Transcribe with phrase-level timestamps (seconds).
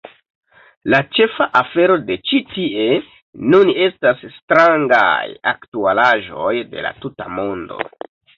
[0.93, 2.87] La ĉefa afero de Ĉi Tie
[3.55, 7.81] Nun estas "strangaj aktualaĵoj de la tuta mondo.